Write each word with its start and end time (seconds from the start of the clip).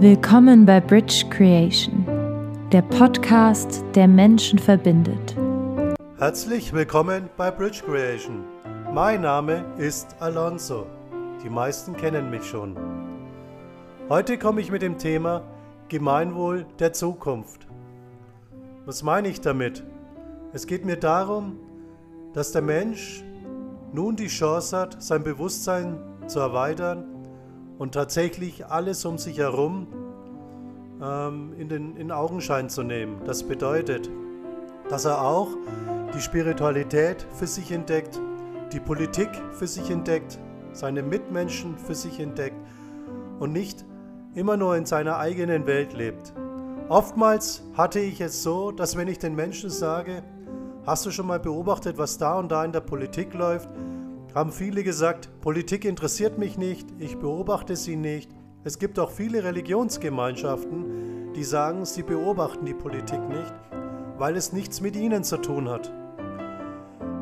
Willkommen 0.00 0.66
bei 0.66 0.80
Bridge 0.80 1.24
Creation, 1.30 2.04
der 2.72 2.82
Podcast, 2.82 3.84
der 3.94 4.08
Menschen 4.08 4.58
verbindet. 4.58 5.36
Herzlich 6.18 6.72
willkommen 6.72 7.30
bei 7.36 7.52
Bridge 7.52 7.80
Creation. 7.86 8.44
Mein 8.92 9.20
Name 9.20 9.64
ist 9.78 10.16
Alonso. 10.18 10.86
Die 11.44 11.48
meisten 11.48 11.96
kennen 11.96 12.28
mich 12.28 12.44
schon. 12.44 12.76
Heute 14.08 14.36
komme 14.36 14.60
ich 14.60 14.72
mit 14.72 14.82
dem 14.82 14.98
Thema 14.98 15.42
Gemeinwohl 15.88 16.66
der 16.80 16.92
Zukunft. 16.92 17.68
Was 18.86 19.04
meine 19.04 19.28
ich 19.28 19.40
damit? 19.40 19.84
Es 20.52 20.66
geht 20.66 20.84
mir 20.84 20.96
darum, 20.96 21.56
dass 22.32 22.50
der 22.50 22.62
Mensch 22.62 23.22
nun 23.92 24.16
die 24.16 24.26
Chance 24.26 24.76
hat, 24.76 25.00
sein 25.00 25.22
Bewusstsein 25.22 25.98
zu 26.26 26.40
erweitern 26.40 27.13
und 27.84 27.92
tatsächlich 27.92 28.64
alles 28.64 29.04
um 29.04 29.18
sich 29.18 29.36
herum 29.36 29.86
ähm, 31.02 31.52
in 31.58 31.68
den 31.68 31.98
in 31.98 32.10
Augenschein 32.12 32.70
zu 32.70 32.82
nehmen. 32.82 33.20
Das 33.26 33.42
bedeutet, 33.42 34.08
dass 34.88 35.04
er 35.04 35.20
auch 35.20 35.48
die 36.14 36.22
Spiritualität 36.22 37.26
für 37.34 37.46
sich 37.46 37.70
entdeckt, 37.72 38.18
die 38.72 38.80
Politik 38.80 39.28
für 39.52 39.66
sich 39.66 39.90
entdeckt, 39.90 40.38
seine 40.72 41.02
Mitmenschen 41.02 41.76
für 41.76 41.94
sich 41.94 42.20
entdeckt 42.20 42.56
und 43.38 43.52
nicht 43.52 43.84
immer 44.34 44.56
nur 44.56 44.78
in 44.78 44.86
seiner 44.86 45.18
eigenen 45.18 45.66
Welt 45.66 45.92
lebt. 45.92 46.32
Oftmals 46.88 47.64
hatte 47.74 48.00
ich 48.00 48.18
es 48.22 48.42
so, 48.42 48.72
dass 48.72 48.96
wenn 48.96 49.08
ich 49.08 49.18
den 49.18 49.34
Menschen 49.34 49.68
sage, 49.68 50.22
hast 50.86 51.04
du 51.04 51.10
schon 51.10 51.26
mal 51.26 51.38
beobachtet, 51.38 51.98
was 51.98 52.16
da 52.16 52.38
und 52.38 52.50
da 52.50 52.64
in 52.64 52.72
der 52.72 52.80
Politik 52.80 53.34
läuft, 53.34 53.68
haben 54.34 54.50
viele 54.50 54.82
gesagt, 54.82 55.30
Politik 55.40 55.84
interessiert 55.84 56.38
mich 56.38 56.58
nicht, 56.58 56.88
ich 56.98 57.18
beobachte 57.18 57.76
sie 57.76 57.94
nicht. 57.94 58.30
Es 58.64 58.78
gibt 58.78 58.98
auch 58.98 59.10
viele 59.10 59.44
Religionsgemeinschaften, 59.44 61.32
die 61.34 61.44
sagen, 61.44 61.84
sie 61.84 62.02
beobachten 62.02 62.66
die 62.66 62.74
Politik 62.74 63.20
nicht, 63.28 63.54
weil 64.18 64.36
es 64.36 64.52
nichts 64.52 64.80
mit 64.80 64.96
ihnen 64.96 65.22
zu 65.22 65.36
tun 65.36 65.68
hat. 65.68 65.92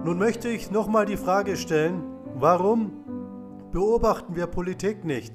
Nun 0.05 0.19
möchte 0.19 0.49
ich 0.49 0.71
nochmal 0.71 1.05
die 1.05 1.19
Frage 1.19 1.57
stellen, 1.57 2.03
warum 2.35 2.93
beobachten 3.73 4.35
wir 4.35 4.47
Politik 4.47 5.05
nicht? 5.05 5.35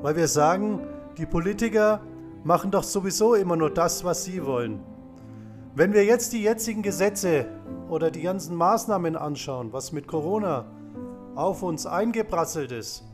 Weil 0.00 0.16
wir 0.16 0.28
sagen, 0.28 0.80
die 1.18 1.26
Politiker 1.26 2.00
machen 2.42 2.70
doch 2.70 2.84
sowieso 2.84 3.34
immer 3.34 3.56
nur 3.56 3.70
das, 3.70 4.02
was 4.02 4.24
sie 4.24 4.44
wollen. 4.46 4.80
Wenn 5.74 5.92
wir 5.92 6.04
jetzt 6.04 6.32
die 6.32 6.42
jetzigen 6.42 6.82
Gesetze 6.82 7.46
oder 7.88 8.10
die 8.10 8.22
ganzen 8.22 8.56
Maßnahmen 8.56 9.16
anschauen, 9.16 9.72
was 9.72 9.92
mit 9.92 10.06
Corona 10.06 10.66
auf 11.34 11.62
uns 11.62 11.86
eingeprasselt 11.86 12.72
ist, 12.72 13.04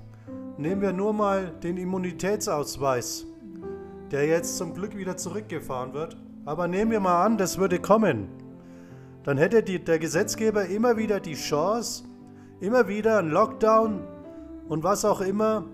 nehmen 0.57 0.83
wir 0.83 0.93
nur 0.93 1.13
mal 1.13 1.53
den 1.63 1.77
Immunitätsausweis, 1.77 3.27
der 4.11 4.27
jetzt 4.27 4.57
zum 4.57 4.75
Glück 4.75 4.97
wieder 4.97 5.17
zurückgefahren 5.17 5.93
wird. 5.95 6.17
Aber 6.45 6.67
nehmen 6.67 6.91
wir 6.91 7.01
mal 7.01 7.25
an, 7.25 7.39
das 7.39 7.59
würde 7.59 7.79
kommen. 7.79 8.29
Dann 9.23 9.37
hätte 9.37 9.63
die, 9.63 9.83
der 9.83 9.99
Gesetzgeber 9.99 10.67
immer 10.67 10.97
wieder 10.97 11.21
die 11.21 11.35
Chance, 11.35 12.05
immer 12.61 12.89
wieder 12.89 13.19
einen 13.19 13.31
Lockdown 13.31 14.01
und 14.69 14.83
was 14.83 15.05
auch 15.05 15.21
immer 15.21 15.67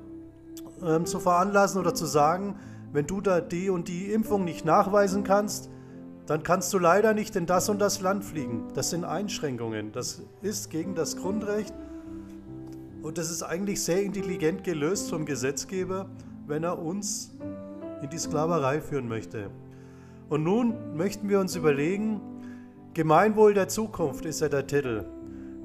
ähm, 0.82 1.06
zu 1.06 1.20
veranlassen 1.20 1.80
oder 1.80 1.94
zu 1.94 2.06
sagen, 2.06 2.56
wenn 2.92 3.06
du 3.06 3.20
da 3.20 3.40
die 3.40 3.70
und 3.70 3.88
die 3.88 4.12
Impfung 4.12 4.44
nicht 4.44 4.64
nachweisen 4.64 5.24
kannst, 5.24 5.70
dann 6.26 6.42
kannst 6.42 6.72
du 6.72 6.78
leider 6.78 7.14
nicht 7.14 7.36
in 7.36 7.46
das 7.46 7.68
und 7.68 7.78
das 7.78 8.00
Land 8.00 8.24
fliegen. 8.24 8.68
Das 8.74 8.90
sind 8.90 9.04
Einschränkungen. 9.04 9.92
Das 9.92 10.22
ist 10.42 10.70
gegen 10.70 10.94
das 10.94 11.16
Grundrecht 11.16 11.74
und 13.04 13.18
das 13.18 13.30
ist 13.30 13.42
eigentlich 13.42 13.82
sehr 13.82 14.02
intelligent 14.02 14.64
gelöst 14.64 15.10
vom 15.10 15.26
Gesetzgeber, 15.26 16.06
wenn 16.46 16.64
er 16.64 16.78
uns 16.78 17.36
in 18.00 18.08
die 18.08 18.16
Sklaverei 18.16 18.80
führen 18.80 19.08
möchte. 19.08 19.50
Und 20.30 20.42
nun 20.42 20.96
möchten 20.96 21.28
wir 21.28 21.38
uns 21.38 21.54
überlegen, 21.54 22.22
Gemeinwohl 22.94 23.52
der 23.52 23.68
Zukunft 23.68 24.24
ist 24.24 24.40
ja 24.40 24.48
der 24.48 24.66
Titel. 24.66 25.04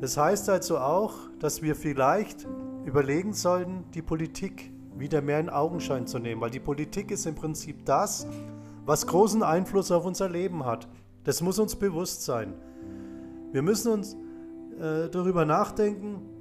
Das 0.02 0.18
heißt 0.18 0.50
also 0.50 0.80
auch, 0.80 1.14
dass 1.40 1.62
wir 1.62 1.76
vielleicht 1.76 2.46
überlegen 2.84 3.32
sollten, 3.32 3.86
die 3.94 4.02
Politik 4.02 4.70
wieder 4.98 5.22
mehr 5.22 5.40
in 5.40 5.50
Augenschein 5.50 6.08
zu 6.08 6.20
nehmen, 6.20 6.42
weil 6.42 6.50
die 6.50 6.60
Politik 6.60 7.10
ist 7.10 7.26
im 7.26 7.36
Prinzip 7.36 7.86
das, 7.86 8.28
was 8.86 9.08
großen 9.08 9.44
Einfluss 9.44 9.92
auf 9.92 10.04
unser 10.06 10.28
Leben 10.28 10.66
hat. 10.66 10.90
Das 11.24 11.42
muss 11.42 11.58
uns 11.58 11.78
bewusst 11.78 12.26
sein. 12.26 12.54
Wir 13.54 13.62
müssen 13.62 13.94
uns 13.94 14.16
äh, 14.78 15.08
darüber 15.10 15.46
nachdenken, 15.46 16.39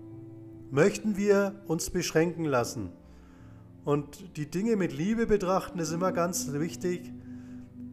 möchten 0.71 1.17
wir 1.17 1.55
uns 1.67 1.91
beschränken 1.91 2.45
lassen. 2.45 2.91
Und 3.85 4.37
die 4.37 4.51
Dinge 4.51 4.77
mit 4.77 4.93
Liebe 4.93 5.27
betrachten 5.27 5.79
ist 5.79 5.93
immer 5.93 6.13
ganz 6.13 6.53
wichtig. 6.53 7.13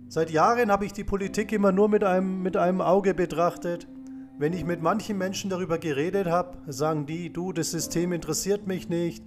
Seit 0.07 0.29
Jahren 0.29 0.71
habe 0.71 0.85
ich 0.85 0.93
die 0.93 1.03
Politik 1.03 1.51
immer 1.51 1.71
nur 1.71 1.89
mit 1.89 2.03
einem, 2.03 2.43
mit 2.43 2.57
einem 2.57 2.81
Auge 2.81 3.13
betrachtet. 3.13 3.87
Wenn 4.37 4.53
ich 4.53 4.65
mit 4.65 4.81
manchen 4.81 5.17
Menschen 5.17 5.49
darüber 5.49 5.77
geredet 5.77 6.27
habe, 6.27 6.57
sagen 6.71 7.05
die, 7.05 7.31
du, 7.31 7.53
das 7.53 7.71
System 7.71 8.11
interessiert 8.11 8.67
mich 8.67 8.89
nicht 8.89 9.23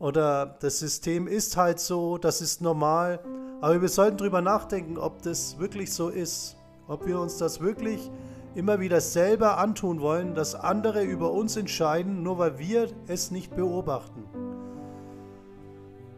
oder 0.00 0.56
das 0.60 0.80
System 0.80 1.28
ist 1.28 1.56
halt 1.56 1.78
so, 1.78 2.18
das 2.18 2.40
ist 2.40 2.60
normal. 2.60 3.20
Aber 3.60 3.80
wir 3.80 3.88
sollten 3.88 4.16
darüber 4.16 4.40
nachdenken, 4.40 4.98
ob 4.98 5.22
das 5.22 5.60
wirklich 5.60 5.92
so 5.92 6.08
ist, 6.08 6.56
ob 6.88 7.06
wir 7.06 7.20
uns 7.20 7.38
das 7.38 7.60
wirklich 7.60 8.10
immer 8.54 8.80
wieder 8.80 9.00
selber 9.00 9.58
antun 9.58 10.00
wollen, 10.00 10.34
dass 10.34 10.54
andere 10.54 11.02
über 11.02 11.32
uns 11.32 11.56
entscheiden, 11.56 12.22
nur 12.22 12.38
weil 12.38 12.58
wir 12.58 12.88
es 13.06 13.30
nicht 13.30 13.54
beobachten. 13.56 14.24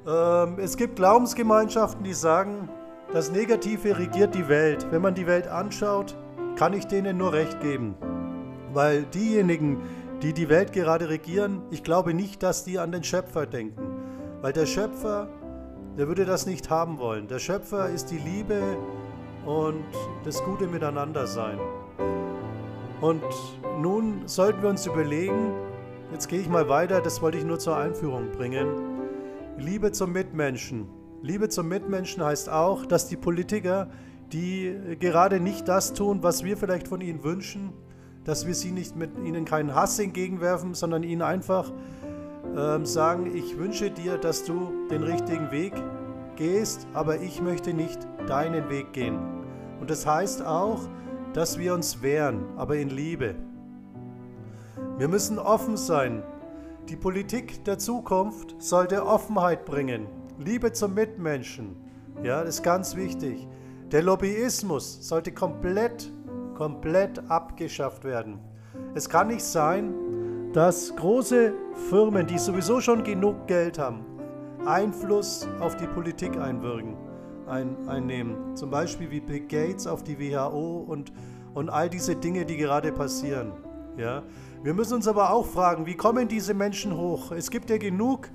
Ähm, 0.06 0.58
es 0.58 0.76
gibt 0.76 0.96
Glaubensgemeinschaften, 0.96 2.04
die 2.04 2.14
sagen, 2.14 2.68
das 3.12 3.30
Negative 3.30 3.96
regiert 3.98 4.34
die 4.34 4.48
Welt. 4.48 4.86
Wenn 4.90 5.02
man 5.02 5.14
die 5.14 5.26
Welt 5.26 5.46
anschaut, 5.46 6.16
kann 6.56 6.72
ich 6.72 6.86
denen 6.86 7.16
nur 7.16 7.32
recht 7.32 7.60
geben. 7.60 7.94
Weil 8.72 9.04
diejenigen, 9.04 9.80
die 10.22 10.32
die 10.32 10.48
Welt 10.48 10.72
gerade 10.72 11.08
regieren, 11.08 11.62
ich 11.70 11.84
glaube 11.84 12.14
nicht, 12.14 12.42
dass 12.42 12.64
die 12.64 12.78
an 12.78 12.92
den 12.92 13.04
Schöpfer 13.04 13.46
denken. 13.46 13.80
Weil 14.42 14.52
der 14.52 14.66
Schöpfer, 14.66 15.28
der 15.96 16.08
würde 16.08 16.24
das 16.24 16.46
nicht 16.46 16.70
haben 16.70 16.98
wollen. 16.98 17.28
Der 17.28 17.38
Schöpfer 17.38 17.88
ist 17.88 18.10
die 18.10 18.18
Liebe 18.18 18.60
und 19.46 19.84
das 20.24 20.42
gute 20.42 20.66
Miteinander 20.66 21.26
sein. 21.26 21.58
Und 23.04 23.22
nun 23.82 24.22
sollten 24.24 24.62
wir 24.62 24.70
uns 24.70 24.86
überlegen, 24.86 25.52
jetzt 26.10 26.26
gehe 26.26 26.40
ich 26.40 26.48
mal 26.48 26.70
weiter, 26.70 27.02
das 27.02 27.20
wollte 27.20 27.36
ich 27.36 27.44
nur 27.44 27.58
zur 27.58 27.76
Einführung 27.76 28.32
bringen. 28.32 28.66
Liebe 29.58 29.92
zum 29.92 30.10
Mitmenschen. 30.10 30.88
Liebe 31.20 31.50
zum 31.50 31.68
Mitmenschen 31.68 32.24
heißt 32.24 32.48
auch, 32.48 32.86
dass 32.86 33.06
die 33.06 33.18
Politiker, 33.18 33.90
die 34.32 34.74
gerade 34.98 35.38
nicht 35.38 35.68
das 35.68 35.92
tun, 35.92 36.22
was 36.22 36.44
wir 36.44 36.56
vielleicht 36.56 36.88
von 36.88 37.02
ihnen 37.02 37.22
wünschen, 37.22 37.74
dass 38.24 38.46
wir 38.46 38.54
sie 38.54 38.72
nicht 38.72 38.96
mit 38.96 39.10
ihnen 39.22 39.44
keinen 39.44 39.74
Hass 39.74 39.98
entgegenwerfen, 39.98 40.72
sondern 40.72 41.02
ihnen 41.02 41.20
einfach 41.20 41.70
äh, 42.56 42.82
sagen, 42.86 43.36
ich 43.36 43.58
wünsche 43.58 43.90
dir, 43.90 44.16
dass 44.16 44.44
du 44.44 44.72
den 44.90 45.02
richtigen 45.02 45.50
Weg 45.50 45.74
gehst, 46.36 46.86
aber 46.94 47.20
ich 47.20 47.42
möchte 47.42 47.74
nicht 47.74 47.98
deinen 48.26 48.70
Weg 48.70 48.94
gehen. 48.94 49.18
Und 49.78 49.90
das 49.90 50.06
heißt 50.06 50.42
auch, 50.46 50.88
dass 51.34 51.58
wir 51.58 51.74
uns 51.74 52.00
wehren, 52.00 52.44
aber 52.56 52.76
in 52.76 52.90
Liebe. 52.90 53.34
Wir 54.96 55.08
müssen 55.08 55.38
offen 55.38 55.76
sein. 55.76 56.22
Die 56.88 56.96
Politik 56.96 57.64
der 57.64 57.78
Zukunft 57.78 58.54
sollte 58.58 59.04
Offenheit 59.04 59.64
bringen, 59.64 60.06
Liebe 60.38 60.72
zum 60.72 60.94
Mitmenschen. 60.94 61.76
Ja, 62.22 62.44
das 62.44 62.56
ist 62.56 62.62
ganz 62.62 62.94
wichtig. 62.94 63.48
Der 63.90 64.02
Lobbyismus 64.02 65.06
sollte 65.06 65.32
komplett, 65.32 66.12
komplett 66.56 67.18
abgeschafft 67.28 68.04
werden. 68.04 68.38
Es 68.94 69.08
kann 69.08 69.26
nicht 69.26 69.44
sein, 69.44 69.92
dass 70.52 70.94
große 70.94 71.52
Firmen, 71.90 72.28
die 72.28 72.38
sowieso 72.38 72.80
schon 72.80 73.02
genug 73.02 73.48
Geld 73.48 73.76
haben, 73.78 74.04
Einfluss 74.66 75.48
auf 75.58 75.76
die 75.76 75.86
Politik 75.88 76.36
einwirken 76.36 76.96
ein, 77.46 77.88
einnehmen. 77.88 78.56
Zum 78.56 78.70
Beispiel 78.70 79.10
wie 79.10 79.20
Bill 79.20 79.40
Gates 79.40 79.86
auf 79.86 80.02
die 80.02 80.18
WHO 80.18 80.84
und, 80.86 81.12
und 81.54 81.70
all 81.70 81.88
diese 81.88 82.16
Dinge, 82.16 82.44
die 82.44 82.56
gerade 82.56 82.92
passieren. 82.92 83.52
Ja? 83.96 84.22
Wir 84.62 84.74
müssen 84.74 84.94
uns 84.94 85.08
aber 85.08 85.30
auch 85.30 85.46
fragen, 85.46 85.86
wie 85.86 85.96
kommen 85.96 86.28
diese 86.28 86.54
Menschen 86.54 86.96
hoch? 86.96 87.32
Es 87.32 87.50
gibt 87.50 87.70
ja 87.70 87.78
genug 87.78 88.28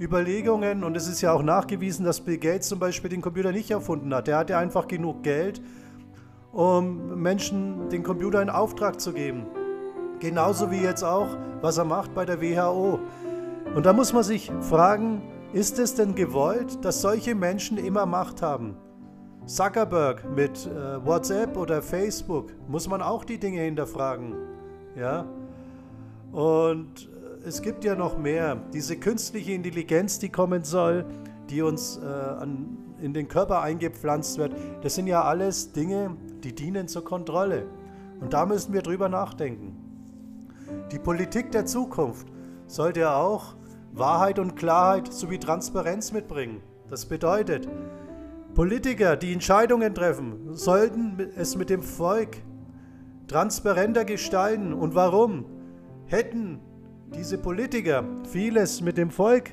Überlegungen 0.00 0.84
und 0.84 0.96
es 0.96 1.08
ist 1.08 1.20
ja 1.22 1.32
auch 1.32 1.42
nachgewiesen, 1.42 2.04
dass 2.04 2.20
Bill 2.20 2.38
Gates 2.38 2.68
zum 2.68 2.78
Beispiel 2.78 3.10
den 3.10 3.22
Computer 3.22 3.52
nicht 3.52 3.70
erfunden 3.70 4.14
hat. 4.14 4.28
Er 4.28 4.38
hatte 4.38 4.56
einfach 4.56 4.88
genug 4.88 5.22
Geld, 5.22 5.60
um 6.52 7.20
Menschen 7.20 7.88
den 7.88 8.02
Computer 8.02 8.42
in 8.42 8.50
Auftrag 8.50 9.00
zu 9.00 9.12
geben. 9.12 9.46
Genauso 10.20 10.70
wie 10.70 10.80
jetzt 10.80 11.02
auch, 11.02 11.28
was 11.60 11.78
er 11.78 11.84
macht 11.84 12.14
bei 12.14 12.24
der 12.24 12.40
WHO. 12.40 12.98
Und 13.74 13.84
da 13.84 13.92
muss 13.92 14.12
man 14.12 14.22
sich 14.22 14.50
fragen, 14.60 15.22
ist 15.52 15.78
es 15.78 15.94
denn 15.94 16.14
gewollt, 16.14 16.84
dass 16.84 17.00
solche 17.00 17.34
Menschen 17.34 17.78
immer 17.78 18.06
Macht 18.06 18.42
haben? 18.42 18.76
Zuckerberg 19.46 20.28
mit 20.34 20.66
äh, 20.66 21.06
WhatsApp 21.06 21.56
oder 21.56 21.80
Facebook 21.80 22.52
muss 22.68 22.88
man 22.88 23.00
auch 23.00 23.24
die 23.24 23.38
Dinge 23.38 23.60
hinterfragen. 23.60 24.34
Ja? 24.96 25.24
Und 26.32 27.08
äh, 27.08 27.46
es 27.46 27.62
gibt 27.62 27.84
ja 27.84 27.94
noch 27.94 28.18
mehr. 28.18 28.56
Diese 28.72 28.96
künstliche 28.96 29.52
Intelligenz, 29.52 30.18
die 30.18 30.30
kommen 30.30 30.64
soll, 30.64 31.04
die 31.48 31.62
uns 31.62 31.98
äh, 31.98 32.04
an, 32.04 32.76
in 33.00 33.14
den 33.14 33.28
Körper 33.28 33.62
eingepflanzt 33.62 34.38
wird, 34.38 34.52
das 34.82 34.96
sind 34.96 35.06
ja 35.06 35.22
alles 35.22 35.72
Dinge, 35.72 36.16
die 36.42 36.52
dienen 36.52 36.88
zur 36.88 37.04
Kontrolle. 37.04 37.66
Und 38.20 38.32
da 38.32 38.46
müssen 38.46 38.72
wir 38.72 38.82
drüber 38.82 39.08
nachdenken. 39.08 39.76
Die 40.90 40.98
Politik 40.98 41.52
der 41.52 41.66
Zukunft 41.66 42.26
sollte 42.66 43.10
auch 43.12 43.54
Wahrheit 43.96 44.38
und 44.38 44.56
Klarheit 44.56 45.12
sowie 45.12 45.38
Transparenz 45.38 46.12
mitbringen. 46.12 46.60
Das 46.90 47.06
bedeutet, 47.06 47.66
Politiker, 48.54 49.16
die 49.16 49.32
Entscheidungen 49.32 49.94
treffen, 49.94 50.54
sollten 50.54 51.18
es 51.36 51.56
mit 51.56 51.70
dem 51.70 51.82
Volk 51.82 52.36
transparenter 53.26 54.04
gestalten. 54.04 54.72
Und 54.72 54.94
warum? 54.94 55.46
Hätten 56.06 56.60
diese 57.14 57.38
Politiker 57.38 58.04
vieles 58.30 58.80
mit 58.80 58.98
dem 58.98 59.10
Volk 59.10 59.50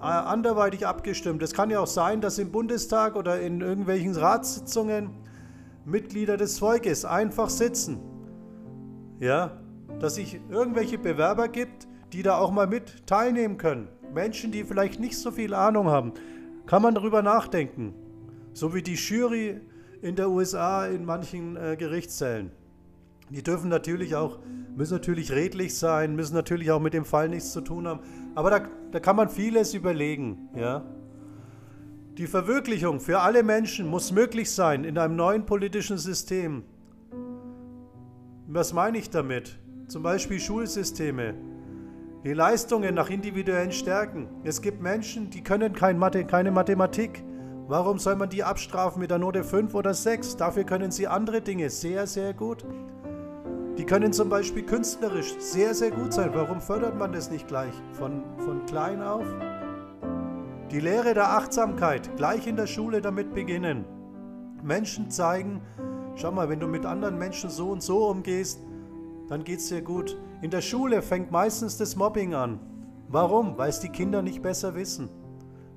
äh, 0.00 0.04
anderweitig 0.04 0.86
abgestimmt. 0.86 1.42
Es 1.42 1.52
kann 1.52 1.70
ja 1.70 1.80
auch 1.80 1.86
sein, 1.88 2.20
dass 2.20 2.38
im 2.38 2.52
Bundestag 2.52 3.16
oder 3.16 3.40
in 3.40 3.60
irgendwelchen 3.60 4.14
Ratssitzungen 4.14 5.10
Mitglieder 5.84 6.36
des 6.36 6.58
Volkes 6.58 7.04
einfach 7.04 7.50
sitzen. 7.50 7.98
Ja, 9.20 9.58
dass 9.98 10.16
es 10.16 10.34
irgendwelche 10.48 10.98
Bewerber 10.98 11.48
gibt, 11.48 11.88
die 12.12 12.22
da 12.22 12.38
auch 12.38 12.50
mal 12.50 12.66
mit 12.66 13.06
teilnehmen 13.06 13.58
können. 13.58 13.88
Menschen, 14.14 14.52
die 14.52 14.64
vielleicht 14.64 15.00
nicht 15.00 15.18
so 15.18 15.30
viel 15.30 15.54
Ahnung 15.54 15.88
haben. 15.88 16.12
Kann 16.66 16.82
man 16.82 16.94
darüber 16.94 17.22
nachdenken. 17.22 17.94
So 18.52 18.74
wie 18.74 18.82
die 18.82 18.94
Jury 18.94 19.60
in 20.02 20.16
der 20.16 20.30
USA 20.30 20.86
in 20.86 21.04
manchen 21.04 21.56
äh, 21.56 21.76
Gerichtszellen. 21.76 22.50
Die 23.30 23.42
dürfen 23.42 23.68
natürlich 23.68 24.16
auch, 24.16 24.38
müssen 24.74 24.94
natürlich 24.94 25.32
redlich 25.32 25.76
sein, 25.76 26.16
müssen 26.16 26.34
natürlich 26.34 26.70
auch 26.70 26.80
mit 26.80 26.94
dem 26.94 27.04
Fall 27.04 27.28
nichts 27.28 27.52
zu 27.52 27.60
tun 27.60 27.86
haben. 27.86 28.00
Aber 28.34 28.50
da, 28.50 28.60
da 28.90 29.00
kann 29.00 29.16
man 29.16 29.28
vieles 29.28 29.74
überlegen, 29.74 30.48
ja. 30.54 30.84
Die 32.16 32.26
Verwirklichung 32.26 32.98
für 32.98 33.20
alle 33.20 33.44
Menschen 33.44 33.86
muss 33.86 34.10
möglich 34.10 34.50
sein 34.50 34.82
in 34.84 34.98
einem 34.98 35.14
neuen 35.14 35.46
politischen 35.46 35.98
System. 35.98 36.64
Was 38.48 38.72
meine 38.72 38.98
ich 38.98 39.10
damit? 39.10 39.58
Zum 39.86 40.02
Beispiel 40.02 40.40
Schulsysteme. 40.40 41.34
Die 42.24 42.32
Leistungen 42.32 42.96
nach 42.96 43.10
individuellen 43.10 43.70
Stärken. 43.70 44.28
Es 44.42 44.60
gibt 44.60 44.82
Menschen, 44.82 45.30
die 45.30 45.44
können 45.44 45.72
kein 45.72 45.96
Mathe, 45.96 46.24
keine 46.24 46.50
Mathematik. 46.50 47.22
Warum 47.68 48.00
soll 48.00 48.16
man 48.16 48.28
die 48.28 48.42
abstrafen 48.42 48.98
mit 48.98 49.12
der 49.12 49.18
Note 49.18 49.44
5 49.44 49.72
oder 49.72 49.94
6? 49.94 50.36
Dafür 50.36 50.64
können 50.64 50.90
sie 50.90 51.06
andere 51.06 51.42
Dinge 51.42 51.70
sehr, 51.70 52.08
sehr 52.08 52.34
gut. 52.34 52.64
Die 53.78 53.84
können 53.84 54.12
zum 54.12 54.28
Beispiel 54.28 54.64
künstlerisch 54.64 55.38
sehr, 55.38 55.74
sehr 55.74 55.92
gut 55.92 56.12
sein. 56.12 56.30
Warum 56.34 56.60
fördert 56.60 56.98
man 56.98 57.12
das 57.12 57.30
nicht 57.30 57.46
gleich 57.46 57.72
von, 57.92 58.24
von 58.38 58.66
klein 58.66 59.00
auf? 59.00 59.26
Die 60.72 60.80
Lehre 60.80 61.14
der 61.14 61.30
Achtsamkeit, 61.30 62.16
gleich 62.16 62.48
in 62.48 62.56
der 62.56 62.66
Schule 62.66 63.00
damit 63.00 63.32
beginnen. 63.32 63.84
Menschen 64.64 65.08
zeigen, 65.08 65.60
schau 66.16 66.32
mal, 66.32 66.48
wenn 66.48 66.58
du 66.58 66.66
mit 66.66 66.84
anderen 66.84 67.16
Menschen 67.16 67.48
so 67.48 67.70
und 67.70 67.80
so 67.80 68.08
umgehst, 68.08 68.60
dann 69.28 69.44
geht 69.44 69.60
es 69.60 69.68
dir 69.68 69.82
gut. 69.82 70.18
In 70.40 70.50
der 70.50 70.60
Schule 70.60 71.02
fängt 71.02 71.32
meistens 71.32 71.78
das 71.78 71.96
Mobbing 71.96 72.32
an. 72.32 72.60
Warum? 73.08 73.58
Weil 73.58 73.70
es 73.70 73.80
die 73.80 73.88
Kinder 73.88 74.22
nicht 74.22 74.40
besser 74.40 74.76
wissen. 74.76 75.08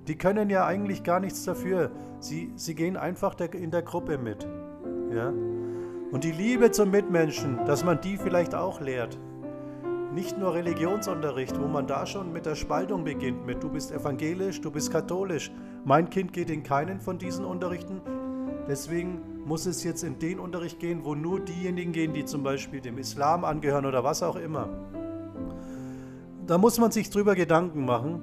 Die 0.07 0.17
können 0.17 0.51
ja 0.51 0.67
eigentlich 0.67 1.03
gar 1.03 1.19
nichts 1.19 1.43
dafür. 1.45 1.91
Sie, 2.19 2.51
sie 2.55 2.75
gehen 2.75 2.95
einfach 2.95 3.35
in 3.39 3.71
der 3.71 3.81
Gruppe 3.81 4.19
mit. 4.19 4.47
Ja? 5.11 5.29
Und 6.11 6.23
die 6.23 6.31
Liebe 6.31 6.69
zum 6.69 6.91
Mitmenschen, 6.91 7.65
dass 7.65 7.83
man 7.83 8.01
die 8.01 8.17
vielleicht 8.17 8.53
auch 8.53 8.81
lehrt. 8.81 9.17
Nicht 10.13 10.37
nur 10.37 10.53
Religionsunterricht, 10.53 11.59
wo 11.59 11.67
man 11.67 11.87
da 11.87 12.05
schon 12.05 12.31
mit 12.31 12.45
der 12.45 12.55
Spaltung 12.55 13.03
beginnt, 13.03 13.45
mit 13.45 13.63
du 13.63 13.69
bist 13.69 13.91
evangelisch, 13.91 14.61
du 14.61 14.69
bist 14.69 14.91
katholisch. 14.91 15.51
Mein 15.85 16.09
Kind 16.09 16.33
geht 16.33 16.51
in 16.51 16.61
keinen 16.61 16.99
von 16.99 17.17
diesen 17.17 17.45
Unterrichten. 17.45 18.01
Deswegen 18.67 19.21
muss 19.45 19.65
es 19.65 19.83
jetzt 19.83 20.03
in 20.03 20.19
den 20.19 20.39
Unterricht 20.39 20.79
gehen, 20.79 21.03
wo 21.03 21.15
nur 21.15 21.39
diejenigen 21.39 21.91
gehen, 21.91 22.13
die 22.13 22.25
zum 22.25 22.43
Beispiel 22.43 22.81
dem 22.81 22.97
Islam 22.97 23.43
angehören 23.43 23.85
oder 23.85 24.03
was 24.03 24.23
auch 24.23 24.35
immer. 24.35 24.69
Da 26.47 26.57
muss 26.57 26.79
man 26.79 26.91
sich 26.91 27.09
drüber 27.09 27.35
Gedanken 27.35 27.85
machen. 27.85 28.21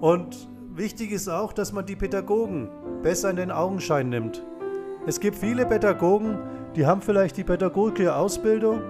Und 0.00 0.48
wichtig 0.74 1.12
ist 1.12 1.28
auch, 1.28 1.52
dass 1.52 1.72
man 1.72 1.86
die 1.86 1.96
Pädagogen 1.96 2.68
besser 3.02 3.30
in 3.30 3.36
den 3.36 3.50
Augenschein 3.50 4.08
nimmt. 4.08 4.44
Es 5.06 5.20
gibt 5.20 5.36
viele 5.36 5.66
Pädagogen, 5.66 6.38
die 6.74 6.86
haben 6.86 7.02
vielleicht 7.02 7.36
die 7.36 7.44
pädagogische 7.44 8.16
Ausbildung, 8.16 8.80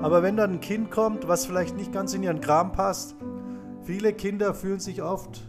aber 0.00 0.22
wenn 0.22 0.36
dann 0.36 0.52
ein 0.52 0.60
Kind 0.60 0.90
kommt, 0.90 1.28
was 1.28 1.46
vielleicht 1.46 1.76
nicht 1.76 1.92
ganz 1.92 2.14
in 2.14 2.22
ihren 2.22 2.40
Kram 2.40 2.72
passt, 2.72 3.14
viele 3.82 4.12
Kinder 4.12 4.54
fühlen 4.54 4.80
sich 4.80 5.02
oft 5.02 5.42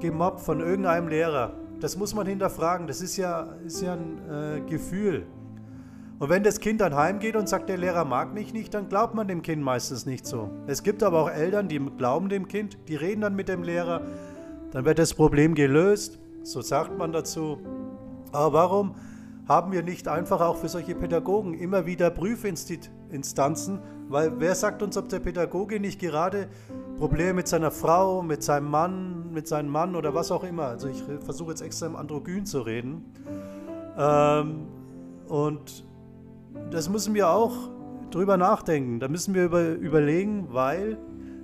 gemobbt 0.00 0.40
von 0.40 0.60
irgendeinem 0.60 1.08
Lehrer. 1.08 1.52
Das 1.82 1.96
muss 1.96 2.14
man 2.14 2.28
hinterfragen, 2.28 2.86
das 2.86 3.00
ist 3.00 3.16
ja, 3.16 3.48
ist 3.66 3.82
ja 3.82 3.94
ein 3.94 4.20
äh, 4.30 4.60
Gefühl. 4.70 5.26
Und 6.20 6.28
wenn 6.28 6.44
das 6.44 6.60
Kind 6.60 6.80
dann 6.80 6.94
heimgeht 6.94 7.34
und 7.34 7.48
sagt, 7.48 7.68
der 7.68 7.76
Lehrer 7.76 8.04
mag 8.04 8.32
mich 8.32 8.52
nicht, 8.52 8.72
dann 8.72 8.88
glaubt 8.88 9.16
man 9.16 9.26
dem 9.26 9.42
Kind 9.42 9.60
meistens 9.60 10.06
nicht 10.06 10.24
so. 10.24 10.48
Es 10.68 10.84
gibt 10.84 11.02
aber 11.02 11.20
auch 11.20 11.28
Eltern, 11.28 11.66
die 11.66 11.80
glauben 11.80 12.28
dem 12.28 12.46
Kind, 12.46 12.78
die 12.86 12.94
reden 12.94 13.22
dann 13.22 13.34
mit 13.34 13.48
dem 13.48 13.64
Lehrer, 13.64 14.02
dann 14.70 14.84
wird 14.84 15.00
das 15.00 15.12
Problem 15.12 15.56
gelöst, 15.56 16.20
so 16.44 16.60
sagt 16.60 16.96
man 16.96 17.10
dazu. 17.10 17.58
Aber 18.30 18.52
warum 18.52 18.94
haben 19.48 19.72
wir 19.72 19.82
nicht 19.82 20.06
einfach 20.06 20.40
auch 20.40 20.58
für 20.58 20.68
solche 20.68 20.94
Pädagogen 20.94 21.54
immer 21.54 21.84
wieder 21.84 22.10
Prüfinstanzen, 22.10 23.80
weil 24.08 24.32
wer 24.38 24.54
sagt 24.54 24.82
uns, 24.82 24.96
ob 24.96 25.08
der 25.08 25.20
Pädagoge 25.20 25.80
nicht 25.80 26.00
gerade 26.00 26.48
Probleme 26.96 27.34
mit 27.34 27.48
seiner 27.48 27.70
Frau, 27.70 28.22
mit 28.22 28.42
seinem 28.42 28.70
Mann, 28.70 29.32
mit 29.32 29.48
seinem 29.48 29.70
Mann 29.70 29.96
oder 29.96 30.14
was 30.14 30.30
auch 30.30 30.44
immer, 30.44 30.64
also 30.64 30.88
ich 30.88 31.02
versuche 31.24 31.50
jetzt 31.50 31.62
extra 31.62 31.86
im 31.86 31.96
Androgyn 31.96 32.46
zu 32.46 32.60
reden, 32.60 33.04
ähm, 33.96 34.66
und 35.28 35.84
das 36.70 36.88
müssen 36.88 37.14
wir 37.14 37.30
auch 37.30 37.70
drüber 38.10 38.36
nachdenken, 38.36 39.00
da 39.00 39.08
müssen 39.08 39.34
wir 39.34 39.44
über, 39.44 39.72
überlegen, 39.72 40.48
weil 40.50 40.98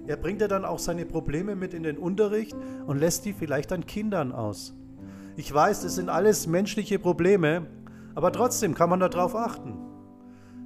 er 0.07 0.17
bringt 0.17 0.41
ja 0.41 0.49
dann 0.49 0.65
auch 0.65 0.79
seine 0.79 1.05
Probleme 1.05 1.55
mit 1.57 1.75
in 1.75 1.83
den 1.83 1.99
Unterricht 1.99 2.57
und 2.87 2.99
lässt 2.99 3.25
die 3.25 3.33
vielleicht 3.33 3.73
an 3.73 3.87
Kindern 3.87 4.33
aus. 4.33 4.75
Ich 5.37 5.53
weiß, 5.53 5.83
das 5.83 5.95
sind 5.95 6.09
alles 6.09 6.47
menschliche 6.47 6.99
Probleme, 6.99 7.67
aber 8.15 8.33
trotzdem 8.33 8.75
kann 8.75 8.91
man 8.91 9.01
darauf 9.01 9.37
achten. 9.37 9.88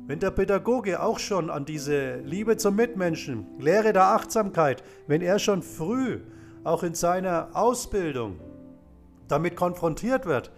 Wenn 0.07 0.19
der 0.19 0.33
Pädagoge 0.33 1.01
auch 1.01 1.19
schon 1.19 1.49
an 1.49 1.65
diese 1.65 2.17
Liebe 2.19 2.57
zum 2.57 2.75
Mitmenschen, 2.75 3.47
Lehre 3.61 3.93
der 3.93 4.07
Achtsamkeit, 4.07 4.83
wenn 5.07 5.23
er 5.23 5.39
schon 5.39 5.63
früh, 5.63 6.21
auch 6.65 6.83
in 6.83 6.95
seiner 6.95 7.51
Ausbildung, 7.55 8.39
damit 9.29 9.57
konfrontiert 9.57 10.27
wird, 10.27 10.53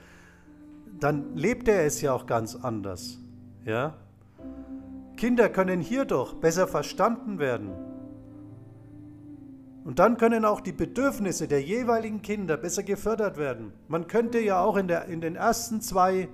dann 0.98 1.34
lebt 1.36 1.68
er 1.68 1.84
es 1.84 2.00
ja 2.00 2.12
auch 2.12 2.26
ganz 2.26 2.56
anders. 2.56 3.18
Ja? 3.64 3.94
Kinder 5.16 5.48
können 5.48 5.80
hierdurch 5.80 6.34
besser 6.34 6.66
verstanden 6.66 7.38
werden. 7.38 7.70
Und 9.84 9.98
dann 9.98 10.16
können 10.16 10.46
auch 10.46 10.60
die 10.60 10.72
Bedürfnisse 10.72 11.46
der 11.46 11.62
jeweiligen 11.62 12.22
Kinder 12.22 12.56
besser 12.56 12.82
gefördert 12.82 13.36
werden. 13.36 13.72
Man 13.86 14.06
könnte 14.06 14.38
ja 14.38 14.62
auch 14.62 14.76
in, 14.76 14.88
der, 14.88 15.04
in 15.06 15.20
den 15.20 15.36
ersten 15.36 15.82
zwei 15.82 16.28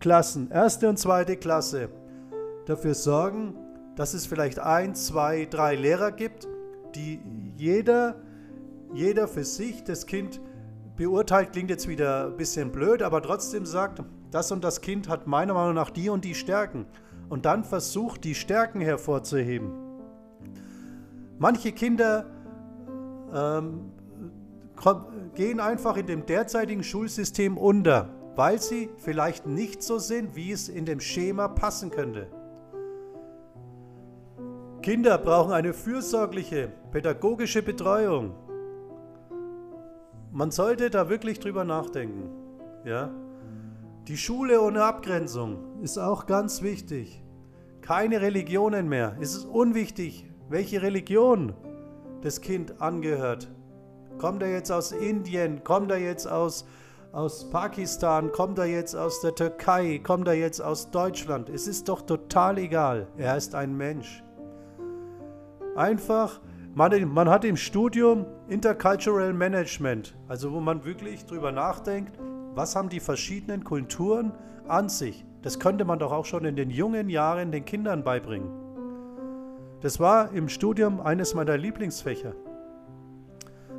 Klassen, 0.00 0.50
erste 0.50 0.88
und 0.88 0.98
zweite 0.98 1.36
Klasse, 1.36 1.90
dafür 2.68 2.94
sorgen, 2.94 3.54
dass 3.96 4.14
es 4.14 4.26
vielleicht 4.26 4.58
ein, 4.58 4.94
zwei, 4.94 5.46
drei 5.46 5.74
Lehrer 5.74 6.12
gibt, 6.12 6.46
die 6.94 7.20
jeder, 7.56 8.16
jeder 8.92 9.28
für 9.28 9.44
sich 9.44 9.84
das 9.84 10.06
Kind 10.06 10.40
beurteilt, 10.96 11.52
klingt 11.52 11.70
jetzt 11.70 11.88
wieder 11.88 12.26
ein 12.26 12.36
bisschen 12.36 12.70
blöd, 12.70 13.02
aber 13.02 13.22
trotzdem 13.22 13.66
sagt, 13.66 14.02
das 14.30 14.52
und 14.52 14.62
das 14.64 14.80
Kind 14.80 15.08
hat 15.08 15.26
meiner 15.26 15.54
Meinung 15.54 15.74
nach 15.74 15.90
die 15.90 16.08
und 16.10 16.24
die 16.24 16.34
Stärken. 16.34 16.86
Und 17.28 17.44
dann 17.44 17.64
versucht, 17.64 18.24
die 18.24 18.34
Stärken 18.34 18.80
hervorzuheben. 18.80 19.72
Manche 21.38 21.72
Kinder 21.72 22.26
ähm, 23.34 23.92
gehen 25.34 25.60
einfach 25.60 25.96
in 25.96 26.06
dem 26.06 26.26
derzeitigen 26.26 26.82
Schulsystem 26.82 27.56
unter 27.56 28.10
weil 28.38 28.62
sie 28.62 28.88
vielleicht 28.98 29.46
nicht 29.48 29.82
so 29.82 29.98
sind, 29.98 30.36
wie 30.36 30.52
es 30.52 30.68
in 30.68 30.86
dem 30.86 31.00
Schema 31.00 31.48
passen 31.48 31.90
könnte. 31.90 32.28
Kinder 34.82 35.18
brauchen 35.18 35.52
eine 35.52 35.72
fürsorgliche, 35.74 36.72
pädagogische 36.92 37.62
Betreuung. 37.62 38.34
Man 40.30 40.50
sollte 40.50 40.88
da 40.90 41.08
wirklich 41.08 41.40
drüber 41.40 41.64
nachdenken. 41.64 42.30
Ja? 42.84 43.10
Die 44.06 44.16
Schule 44.16 44.60
ohne 44.62 44.84
Abgrenzung 44.84 45.82
ist 45.82 45.98
auch 45.98 46.26
ganz 46.26 46.62
wichtig. 46.62 47.22
Keine 47.80 48.20
Religionen 48.20 48.88
mehr. 48.88 49.16
Es 49.20 49.34
ist 49.34 49.44
unwichtig, 49.44 50.30
welche 50.48 50.80
Religion 50.82 51.54
das 52.22 52.40
Kind 52.40 52.80
angehört. 52.80 53.48
Kommt 54.18 54.42
er 54.42 54.50
jetzt 54.50 54.70
aus 54.70 54.92
Indien? 54.92 55.64
Kommt 55.64 55.90
er 55.90 55.98
jetzt 55.98 56.26
aus 56.26 56.66
aus 57.12 57.48
Pakistan, 57.48 58.30
kommt 58.32 58.58
er 58.58 58.66
jetzt 58.66 58.94
aus 58.94 59.22
der 59.22 59.34
Türkei, 59.34 59.98
kommt 59.98 60.28
er 60.28 60.34
jetzt 60.34 60.60
aus 60.60 60.90
Deutschland. 60.90 61.48
Es 61.48 61.66
ist 61.66 61.88
doch 61.88 62.02
total 62.02 62.58
egal. 62.58 63.08
Er 63.16 63.36
ist 63.36 63.54
ein 63.54 63.76
Mensch. 63.76 64.22
Einfach 65.78 66.40
Man, 66.74 67.14
man 67.14 67.30
hat 67.30 67.44
im 67.44 67.56
Studium 67.56 68.26
Intercultural 68.48 69.32
Management, 69.32 70.16
also 70.26 70.52
wo 70.52 70.58
man 70.58 70.84
wirklich 70.84 71.24
drüber 71.24 71.52
nachdenkt, 71.52 72.18
was 72.54 72.74
haben 72.74 72.88
die 72.88 72.98
verschiedenen 72.98 73.62
Kulturen 73.62 74.32
an 74.66 74.88
sich. 74.88 75.24
Das 75.42 75.60
könnte 75.60 75.84
man 75.84 76.00
doch 76.00 76.10
auch 76.10 76.24
schon 76.24 76.44
in 76.44 76.56
den 76.56 76.70
jungen 76.70 77.08
Jahren 77.08 77.52
den 77.52 77.64
Kindern 77.64 78.02
beibringen. 78.02 78.50
Das 79.80 80.00
war 80.00 80.32
im 80.32 80.48
Studium 80.48 81.00
eines 81.00 81.34
meiner 81.34 81.56
Lieblingsfächer. 81.56 82.34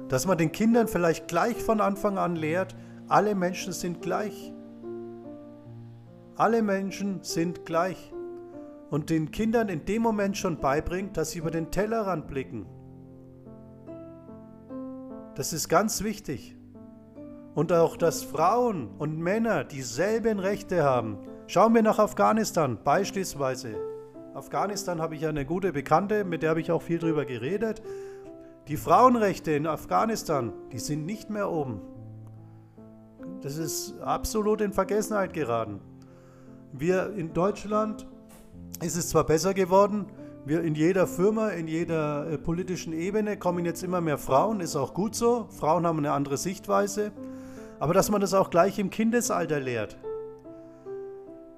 Dass 0.08 0.26
man 0.26 0.38
den 0.38 0.54
Kindern 0.54 0.88
vielleicht 0.88 1.28
gleich 1.28 1.62
von 1.62 1.82
Anfang 1.82 2.18
an 2.18 2.38
lehrt, 2.38 2.78
alle 3.10 3.36
Menschen 3.36 3.74
sind 3.74 4.02
gleich. 4.02 4.54
Alle 6.38 6.64
Menschen 6.64 7.24
sind 7.24 7.66
gleich. 7.66 8.14
Und 8.90 9.10
den 9.10 9.32
Kindern 9.32 9.70
in 9.70 9.86
dem 9.86 10.02
Moment 10.02 10.38
schon 10.38 10.58
beibringt, 10.58 11.16
dass 11.18 11.32
sie 11.32 11.40
über 11.40 11.52
den 11.52 11.72
Tellerrand 11.72 12.28
blicken. 12.28 12.66
Das 15.36 15.54
ist 15.54 15.70
ganz 15.70 16.04
wichtig. 16.04 16.56
Und 17.56 17.72
auch, 17.72 17.98
dass 17.98 18.24
Frauen 18.24 18.90
und 18.98 19.20
Männer 19.20 19.64
dieselben 19.64 20.40
Rechte 20.40 20.84
haben. 20.84 21.18
Schauen 21.48 21.74
wir 21.74 21.82
nach 21.82 22.00
Afghanistan 22.00 22.78
beispielsweise. 22.84 23.76
Afghanistan 24.34 25.02
habe 25.02 25.16
ich 25.16 25.26
eine 25.26 25.46
gute 25.46 25.72
Bekannte, 25.72 26.24
mit 26.24 26.44
der 26.44 26.52
habe 26.52 26.62
ich 26.62 26.72
auch 26.72 26.82
viel 26.82 27.00
drüber 27.00 27.26
geredet. 27.26 27.82
Die 28.68 28.78
Frauenrechte 28.78 29.52
in 29.52 29.66
Afghanistan, 29.66 30.54
die 30.72 30.80
sind 30.80 31.06
nicht 31.06 31.30
mehr 31.30 31.50
oben. 31.50 31.82
Das 33.42 33.58
ist 33.58 34.00
absolut 34.02 34.62
in 34.62 34.74
Vergessenheit 34.74 35.34
geraten. 35.34 35.80
Wir 36.74 37.14
in 37.14 37.34
Deutschland 37.34 38.06
ist 38.82 38.96
es 38.96 39.10
zwar 39.10 39.26
besser 39.26 39.54
geworden, 39.54 40.06
wir 40.46 40.64
in 40.64 40.74
jeder 40.74 41.06
Firma, 41.06 41.50
in 41.50 41.68
jeder 41.68 42.28
äh, 42.28 42.38
politischen 42.38 42.94
Ebene 42.94 43.38
kommen 43.38 43.66
jetzt 43.66 43.84
immer 43.84 44.02
mehr 44.02 44.18
Frauen, 44.18 44.62
ist 44.62 44.76
auch 44.76 44.94
gut 44.94 45.16
so. 45.16 45.48
Frauen 45.50 45.86
haben 45.86 46.00
eine 46.00 46.14
andere 46.14 46.38
Sichtweise. 46.38 47.12
Aber 47.80 47.94
dass 47.94 48.10
man 48.10 48.22
das 48.22 48.34
auch 48.34 48.50
gleich 48.50 48.80
im 48.80 48.90
Kindesalter 48.90 49.60
lehrt. 49.60 49.98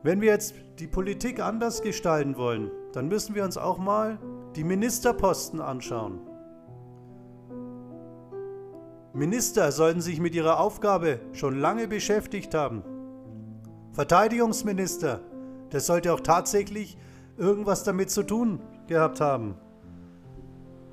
Wenn 0.04 0.20
wir 0.20 0.30
jetzt 0.30 0.56
die 0.80 0.88
Politik 0.88 1.40
anders 1.40 1.82
gestalten 1.84 2.38
wollen, 2.38 2.72
dann 2.92 3.08
müssen 3.08 3.36
wir 3.36 3.44
uns 3.44 3.58
auch 3.58 3.78
mal 3.78 4.20
die 4.56 4.64
Ministerposten 4.64 5.62
anschauen. 5.62 6.20
Minister 9.14 9.72
sollten 9.72 10.02
sich 10.02 10.20
mit 10.20 10.34
ihrer 10.34 10.60
Aufgabe 10.60 11.20
schon 11.34 11.60
lange 11.60 11.88
beschäftigt 11.88 12.54
haben. 12.56 12.84
Verteidigungsminister, 13.94 15.20
der 15.72 15.80
sollte 15.82 16.14
auch 16.14 16.22
tatsächlich 16.22 16.98
irgendwas 17.42 17.84
damit 17.84 18.12
zu 18.12 18.24
tun 18.24 18.60
gehabt 18.88 19.20
haben. 19.20 19.56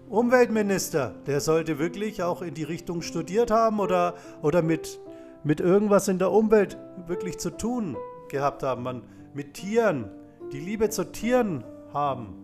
Umweltminister, 0.09 1.15
der 1.27 1.41
sollte 1.41 1.79
wirklich 1.79 2.23
auch 2.23 2.41
in 2.41 2.55
die 2.55 2.63
Richtung 2.63 3.03
studiert 3.03 3.51
haben 3.51 3.79
oder, 3.79 4.15
oder 4.41 4.63
mit, 4.63 4.99
mit 5.45 5.61
irgendwas 5.61 6.09
in 6.09 6.19
der 6.19 6.33
Umwelt 6.33 6.79
wirklich 7.07 7.39
zu 7.39 7.51
tun 7.51 7.97
gehabt 8.31 8.63
haben, 8.63 8.83
man 8.83 9.03
mit 9.35 9.55
Tieren, 9.55 10.11
die 10.51 10.61
Liebe 10.61 10.89
zu 10.89 11.13
Tieren 11.13 11.63
haben 11.93 12.35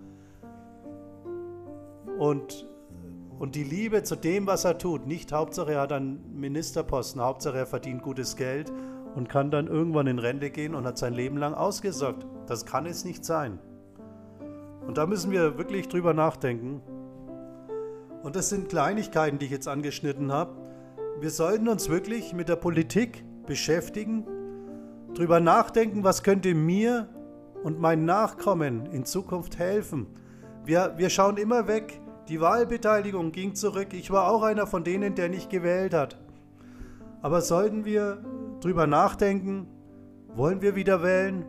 und, 2.18 2.66
und 3.38 3.54
die 3.54 3.64
Liebe 3.64 4.02
zu 4.02 4.16
dem, 4.16 4.46
was 4.46 4.66
er 4.66 4.76
tut. 4.76 5.06
Nicht 5.06 5.32
Hauptsache 5.32 5.73
er 5.73 5.80
hat 5.80 5.92
einen 5.92 6.38
Ministerposten, 6.38 7.23
Hauptsache 7.23 7.56
er 7.56 7.66
verdient 7.66 8.02
gutes 8.02 8.37
Geld 8.37 8.70
und 9.14 9.30
kann 9.30 9.50
dann 9.50 9.68
irgendwann 9.68 10.06
in 10.06 10.18
Rente 10.18 10.50
gehen 10.50 10.75
und 10.75 10.84
hat 10.84 10.99
sein 10.99 11.14
Leben 11.14 11.38
lang 11.38 11.54
ausgesorgt. 11.54 12.26
Das 12.46 12.66
kann 12.66 12.84
es 12.84 13.06
nicht 13.06 13.25
sein. 13.25 13.58
Und 14.87 14.99
da 14.99 15.07
müssen 15.07 15.31
wir 15.31 15.59
wirklich 15.59 15.88
drüber 15.88 16.14
nachdenken. 16.14 16.83
Und 18.23 18.37
das 18.37 18.49
sind 18.49 18.69
Kleinigkeiten, 18.69 19.38
die 19.38 19.47
ich 19.47 19.50
jetzt 19.50 19.69
angeschnitten 19.69 20.33
habe. 20.33 20.53
Wir 21.21 21.31
sollten 21.31 21.69
uns 21.69 21.88
wirklich 21.88 22.33
mit 22.33 22.49
der 22.49 22.57
Politik 22.57 23.25
beschäftigen 23.47 24.26
drüber 25.14 25.41
nachdenken, 25.41 26.05
was 26.05 26.23
könnte 26.23 26.55
mir 26.55 27.09
und 27.62 27.81
meinen 27.81 28.05
Nachkommen 28.05 28.87
in 28.87 29.05
Zukunft 29.05 29.59
helfen. 29.59 30.07
Wir, 30.64 30.95
wir 30.97 31.09
schauen 31.09 31.37
immer 31.37 31.67
weg. 31.67 32.00
Die 32.29 32.41
Wahlbeteiligung 32.41 33.33
ging 33.33 33.55
zurück. 33.55 33.88
Ich 33.93 34.11
war 34.11 34.29
auch 34.29 34.43
einer 34.43 34.67
von 34.67 34.83
denen, 34.83 35.14
der 35.14 35.29
nicht 35.29 35.50
gewählt 35.50 35.95
hat. 35.95 36.19
Aber 37.23 37.41
sollten 37.41 37.85
wir 37.85 38.19
drüber 38.61 38.87
nachdenken, 38.87 39.67
wollen 40.35 40.62
wir 40.62 40.75
wieder 40.75 41.03
wählen? 41.03 41.45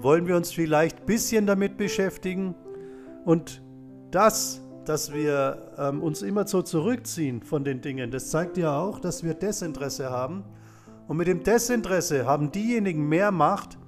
Wollen 0.00 0.26
wir 0.26 0.36
uns 0.36 0.52
vielleicht 0.52 1.00
ein 1.00 1.06
bisschen 1.06 1.46
damit 1.46 1.76
beschäftigen? 1.76 2.54
Und 3.24 3.62
das, 4.12 4.62
dass 4.84 5.12
wir 5.12 5.72
ähm, 5.76 6.02
uns 6.02 6.22
immer 6.22 6.46
so 6.46 6.62
zurückziehen 6.62 7.42
von 7.42 7.64
den 7.64 7.80
Dingen, 7.80 8.10
das 8.10 8.30
zeigt 8.30 8.56
ja 8.56 8.78
auch, 8.78 9.00
dass 9.00 9.24
wir 9.24 9.34
Desinteresse 9.34 10.10
haben 10.10 10.44
und 11.08 11.16
mit 11.16 11.26
dem 11.26 11.42
Desinteresse 11.42 12.26
haben 12.26 12.52
diejenigen 12.52 13.08
mehr 13.08 13.32
Macht, 13.32 13.78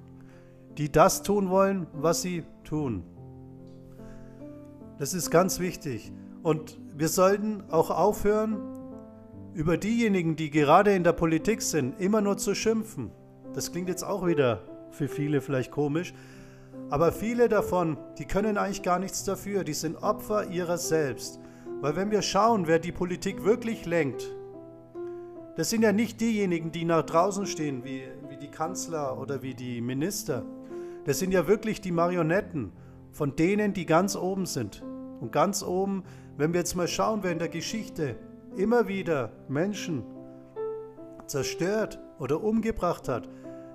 die 0.77 0.91
das 0.91 1.23
tun 1.23 1.49
wollen, 1.49 1.87
was 1.93 2.21
sie 2.21 2.43
tun. 2.63 3.03
Das 4.97 5.13
ist 5.13 5.31
ganz 5.31 5.59
wichtig. 5.59 6.11
Und 6.43 6.79
wir 6.93 7.07
sollten 7.07 7.63
auch 7.69 7.89
aufhören, 7.89 8.57
über 9.53 9.77
diejenigen, 9.77 10.35
die 10.35 10.49
gerade 10.49 10.93
in 10.93 11.03
der 11.03 11.13
Politik 11.13 11.61
sind, 11.61 11.99
immer 11.99 12.21
nur 12.21 12.37
zu 12.37 12.55
schimpfen. 12.55 13.11
Das 13.53 13.71
klingt 13.71 13.89
jetzt 13.89 14.03
auch 14.03 14.25
wieder 14.25 14.61
für 14.91 15.07
viele 15.07 15.41
vielleicht 15.41 15.71
komisch. 15.71 16.13
Aber 16.89 17.11
viele 17.11 17.49
davon, 17.49 17.97
die 18.17 18.25
können 18.25 18.57
eigentlich 18.57 18.83
gar 18.83 18.99
nichts 18.99 19.23
dafür. 19.23 19.63
Die 19.63 19.73
sind 19.73 19.97
Opfer 19.97 20.49
ihrer 20.49 20.77
selbst. 20.77 21.39
Weil 21.81 21.95
wenn 21.95 22.11
wir 22.11 22.21
schauen, 22.21 22.67
wer 22.67 22.79
die 22.79 22.91
Politik 22.91 23.43
wirklich 23.43 23.85
lenkt, 23.85 24.29
das 25.55 25.69
sind 25.69 25.81
ja 25.81 25.91
nicht 25.91 26.21
diejenigen, 26.21 26.71
die 26.71 26.85
nach 26.85 27.03
draußen 27.03 27.45
stehen, 27.45 27.83
wie, 27.83 28.03
wie 28.29 28.37
die 28.37 28.49
Kanzler 28.49 29.19
oder 29.19 29.41
wie 29.41 29.53
die 29.53 29.81
Minister. 29.81 30.45
Das 31.05 31.19
sind 31.19 31.31
ja 31.31 31.47
wirklich 31.47 31.81
die 31.81 31.91
Marionetten 31.91 32.71
von 33.11 33.35
denen, 33.35 33.73
die 33.73 33.85
ganz 33.85 34.15
oben 34.15 34.45
sind. 34.45 34.83
Und 35.19 35.31
ganz 35.31 35.63
oben, 35.63 36.03
wenn 36.37 36.53
wir 36.53 36.59
jetzt 36.59 36.75
mal 36.75 36.87
schauen, 36.87 37.19
wer 37.23 37.31
in 37.31 37.39
der 37.39 37.49
Geschichte 37.49 38.15
immer 38.55 38.87
wieder 38.87 39.31
Menschen 39.47 40.03
zerstört 41.25 41.99
oder 42.19 42.43
umgebracht 42.43 43.07
hat, 43.07 43.29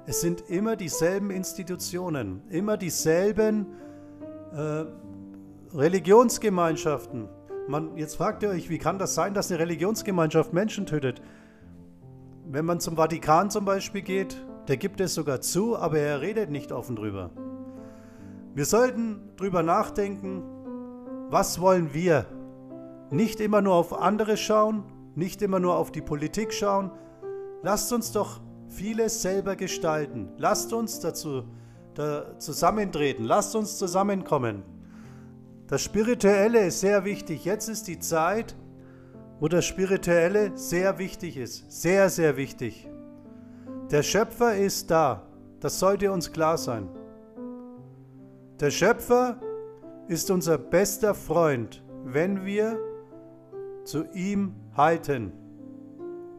es 0.07 0.21
sind 0.21 0.49
immer 0.49 0.77
dieselben 0.77 1.31
Institutionen, 1.31 2.43
immer 2.49 2.77
dieselben 2.77 3.67
äh, 4.53 4.85
Religionsgemeinschaften. 5.77 7.29
Man, 7.69 7.97
jetzt 7.97 8.17
fragt 8.17 8.45
ihr 8.45 8.51
euch, 8.51 8.71
wie 8.71 8.79
kann 8.79 9.01
das 9.01 9.17
sein, 9.17 9.35
dass 9.35 9.51
eine 9.51 9.59
Religionsgemeinschaft 9.59 10.53
Menschen 10.53 10.87
tötet? 10.87 11.21
Wenn 12.49 12.65
man 12.65 12.79
zum 12.79 12.95
Vatikan 12.97 13.51
zum 13.51 13.65
Beispiel 13.65 14.03
geht, 14.03 14.41
der 14.69 14.77
gibt 14.77 15.01
es 15.01 15.15
sogar 15.15 15.41
zu, 15.41 15.77
aber 15.77 15.99
er 15.99 16.21
redet 16.21 16.51
nicht 16.51 16.71
offen 16.71 16.95
drüber. 16.95 17.31
Wir 18.55 18.65
sollten 18.65 19.33
drüber 19.37 19.65
nachdenken, 19.65 20.45
was 21.31 21.61
wollen 21.61 21.93
wir? 21.93 22.27
Nicht 23.11 23.41
immer 23.41 23.61
nur 23.61 23.75
auf 23.75 23.93
andere 23.93 24.37
schauen, 24.37 24.85
nicht 25.17 25.43
immer 25.43 25.59
nur 25.59 25.77
auf 25.77 25.91
die 25.91 26.01
Politik 26.01 26.53
schauen. 26.53 26.93
Lasst 27.63 27.93
uns 27.93 28.13
doch 28.13 28.41
vieles 28.69 29.23
selber 29.23 29.57
gestalten. 29.57 30.29
Lasst 30.39 30.73
uns 30.73 31.01
dazu 31.01 31.45
da 31.95 32.39
zusammentreten. 32.39 33.25
Lasst 33.25 33.57
uns 33.57 33.79
zusammenkommen. 33.79 34.63
Das 35.67 35.83
Spirituelle 35.83 36.67
ist 36.67 36.81
sehr 36.81 37.05
wichtig. 37.05 37.45
Jetzt 37.45 37.69
ist 37.69 37.89
die 37.89 37.99
Zeit, 37.99 38.55
wo 39.41 39.49
das 39.49 39.65
Spirituelle 39.65 40.57
sehr 40.57 40.99
wichtig 40.99 41.37
ist, 41.37 41.71
sehr, 41.71 42.09
sehr 42.09 42.37
wichtig. 42.37 42.89
Der 43.91 44.03
Schöpfer 44.03 44.57
ist 44.57 44.91
da, 44.91 45.27
das 45.61 45.79
sollte 45.79 46.11
uns 46.13 46.33
klar 46.33 46.57
sein. 46.59 46.89
Der 48.61 48.71
Schöpfer 48.71 49.41
ist 50.09 50.31
unser 50.31 50.57
bester 50.57 51.15
Freund, 51.15 51.85
wenn 52.05 52.45
wir 52.45 52.79
zu 53.85 54.05
ihm 54.13 54.55
halten. 54.77 55.33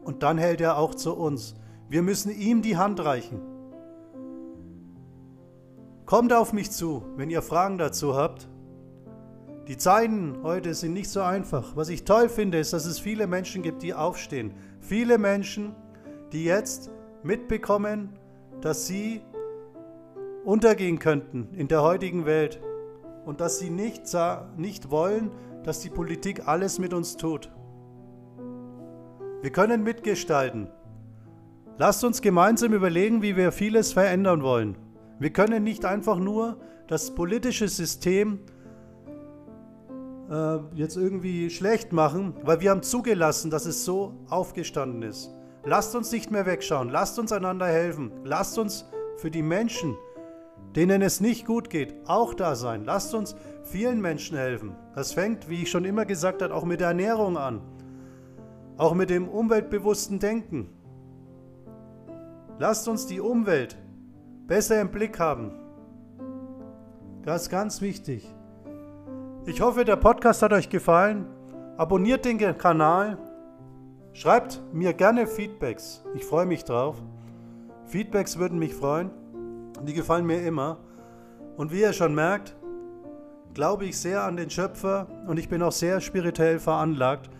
Und 0.02 0.22
dann 0.22 0.38
hält 0.38 0.60
er 0.60 0.78
auch 0.78 0.94
zu 0.94 1.14
uns. 1.14 1.54
Wir 1.88 2.02
müssen 2.02 2.30
ihm 2.30 2.60
die 2.60 2.76
Hand 2.76 3.02
reichen. 3.02 3.40
Kommt 6.04 6.32
auf 6.32 6.52
mich 6.52 6.70
zu, 6.70 7.02
wenn 7.16 7.30
ihr 7.30 7.42
Fragen 7.42 7.78
dazu 7.78 8.14
habt. 8.14 8.48
Die 9.68 9.76
Zeiten 9.76 10.38
heute 10.42 10.74
sind 10.74 10.92
nicht 10.92 11.10
so 11.10 11.20
einfach. 11.22 11.76
Was 11.76 11.88
ich 11.88 12.04
toll 12.04 12.28
finde, 12.28 12.58
ist, 12.58 12.72
dass 12.72 12.86
es 12.86 12.98
viele 12.98 13.26
Menschen 13.26 13.62
gibt, 13.62 13.82
die 13.82 13.94
aufstehen. 13.94 14.52
Viele 14.80 15.18
Menschen, 15.18 15.74
die 16.32 16.44
jetzt 16.44 16.90
mitbekommen, 17.22 18.18
dass 18.60 18.86
sie 18.86 19.22
untergehen 20.44 20.98
könnten 20.98 21.48
in 21.54 21.68
der 21.68 21.82
heutigen 21.82 22.26
Welt 22.26 22.60
und 23.24 23.40
dass 23.40 23.58
sie 23.58 23.70
nicht, 23.70 24.02
nicht 24.56 24.90
wollen, 24.90 25.30
dass 25.64 25.80
die 25.80 25.90
Politik 25.90 26.48
alles 26.48 26.78
mit 26.78 26.94
uns 26.94 27.16
tut. 27.16 27.50
Wir 29.42 29.50
können 29.52 29.82
mitgestalten. 29.82 30.68
Lasst 31.80 32.02
uns 32.02 32.20
gemeinsam 32.20 32.72
überlegen, 32.72 33.22
wie 33.22 33.36
wir 33.36 33.52
vieles 33.52 33.92
verändern 33.92 34.42
wollen. 34.42 34.76
Wir 35.20 35.30
können 35.30 35.62
nicht 35.62 35.84
einfach 35.84 36.18
nur 36.18 36.58
das 36.88 37.14
politische 37.14 37.68
System 37.68 38.40
äh, 40.28 40.56
jetzt 40.74 40.96
irgendwie 40.96 41.50
schlecht 41.50 41.92
machen, 41.92 42.34
weil 42.42 42.60
wir 42.60 42.70
haben 42.70 42.82
zugelassen, 42.82 43.52
dass 43.52 43.64
es 43.64 43.84
so 43.84 44.14
aufgestanden 44.28 45.02
ist. 45.02 45.30
Lasst 45.64 45.94
uns 45.94 46.10
nicht 46.10 46.32
mehr 46.32 46.46
wegschauen, 46.46 46.88
lasst 46.88 47.16
uns 47.16 47.30
einander 47.30 47.66
helfen, 47.66 48.10
lasst 48.24 48.58
uns 48.58 48.84
für 49.16 49.30
die 49.30 49.42
Menschen, 49.42 49.96
denen 50.74 51.00
es 51.00 51.20
nicht 51.20 51.46
gut 51.46 51.70
geht, 51.70 51.94
auch 52.06 52.34
da 52.34 52.56
sein. 52.56 52.86
Lasst 52.86 53.14
uns 53.14 53.36
vielen 53.62 54.00
Menschen 54.00 54.36
helfen. 54.36 54.74
Das 54.96 55.12
fängt, 55.12 55.48
wie 55.48 55.62
ich 55.62 55.70
schon 55.70 55.84
immer 55.84 56.06
gesagt 56.06 56.42
habe, 56.42 56.54
auch 56.54 56.64
mit 56.64 56.80
der 56.80 56.88
Ernährung 56.88 57.36
an, 57.36 57.60
auch 58.78 58.94
mit 58.94 59.10
dem 59.10 59.28
umweltbewussten 59.28 60.18
Denken. 60.18 60.70
Lasst 62.60 62.88
uns 62.88 63.06
die 63.06 63.20
Umwelt 63.20 63.76
besser 64.48 64.80
im 64.80 64.90
Blick 64.90 65.20
haben. 65.20 65.52
Das 67.22 67.42
ist 67.42 67.50
ganz 67.50 67.80
wichtig. 67.80 68.34
Ich 69.46 69.60
hoffe, 69.60 69.84
der 69.84 69.94
Podcast 69.94 70.42
hat 70.42 70.52
euch 70.52 70.68
gefallen. 70.68 71.26
Abonniert 71.76 72.24
den 72.24 72.38
Kanal. 72.58 73.16
Schreibt 74.12 74.60
mir 74.72 74.92
gerne 74.92 75.28
Feedbacks. 75.28 76.02
Ich 76.14 76.24
freue 76.24 76.46
mich 76.46 76.64
drauf. 76.64 76.96
Feedbacks 77.84 78.38
würden 78.38 78.58
mich 78.58 78.74
freuen. 78.74 79.12
Die 79.86 79.94
gefallen 79.94 80.26
mir 80.26 80.42
immer. 80.42 80.78
Und 81.56 81.70
wie 81.70 81.82
ihr 81.82 81.92
schon 81.92 82.14
merkt, 82.14 82.56
glaube 83.54 83.84
ich 83.84 83.96
sehr 83.96 84.24
an 84.24 84.36
den 84.36 84.50
Schöpfer 84.50 85.06
und 85.28 85.38
ich 85.38 85.48
bin 85.48 85.62
auch 85.62 85.72
sehr 85.72 86.00
spirituell 86.00 86.58
veranlagt. 86.58 87.30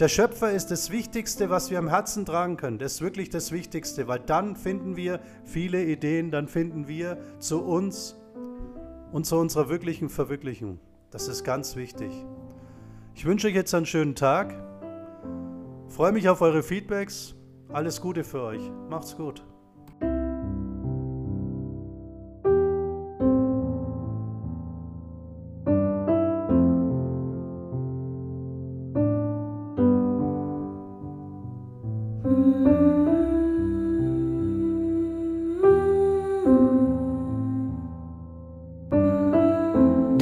Der 0.00 0.08
Schöpfer 0.08 0.50
ist 0.50 0.72
das 0.72 0.90
Wichtigste, 0.90 1.50
was 1.50 1.70
wir 1.70 1.78
am 1.78 1.88
Herzen 1.88 2.26
tragen 2.26 2.56
können. 2.56 2.78
Das 2.78 2.94
ist 2.94 3.00
wirklich 3.00 3.30
das 3.30 3.52
Wichtigste, 3.52 4.08
weil 4.08 4.18
dann 4.18 4.56
finden 4.56 4.96
wir 4.96 5.20
viele 5.44 5.84
Ideen, 5.84 6.32
dann 6.32 6.48
finden 6.48 6.88
wir 6.88 7.18
zu 7.38 7.62
uns 7.62 8.16
und 9.12 9.24
zu 9.24 9.36
unserer 9.36 9.68
wirklichen 9.68 10.08
Verwirklichung. 10.08 10.80
Das 11.12 11.28
ist 11.28 11.44
ganz 11.44 11.76
wichtig. 11.76 12.10
Ich 13.14 13.24
wünsche 13.24 13.46
euch 13.46 13.54
jetzt 13.54 13.72
einen 13.72 13.86
schönen 13.86 14.16
Tag. 14.16 14.52
Freue 15.86 16.10
mich 16.10 16.28
auf 16.28 16.40
eure 16.40 16.64
Feedbacks. 16.64 17.36
Alles 17.68 18.00
Gute 18.00 18.24
für 18.24 18.42
euch. 18.42 18.62
Macht's 18.90 19.16
gut. 19.16 19.44